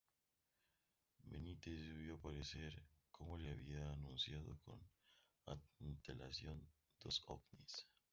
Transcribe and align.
Benítez 1.31 1.95
vio 1.95 2.15
aparecer, 2.15 2.81
como 3.11 3.37
se 3.37 3.43
le 3.43 3.51
había 3.51 3.91
anunciado 3.93 4.57
con 4.65 4.81
antelación, 5.79 6.67
dos 7.03 7.23
ovnis. 7.27 7.85